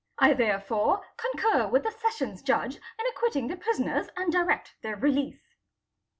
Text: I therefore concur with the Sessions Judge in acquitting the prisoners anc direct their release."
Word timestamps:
I 0.17 0.33
therefore 0.33 1.05
concur 1.15 1.67
with 1.67 1.83
the 1.83 1.91
Sessions 1.91 2.41
Judge 2.41 2.77
in 2.77 3.05
acquitting 3.11 3.49
the 3.49 3.55
prisoners 3.55 4.07
anc 4.17 4.31
direct 4.31 4.73
their 4.81 4.95
release." 4.95 5.57